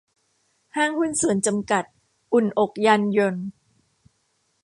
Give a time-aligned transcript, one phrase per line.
[0.75, 1.83] ห้างหุ้นส่วนจำกัด
[2.33, 3.45] อุ่นอกยานยนต์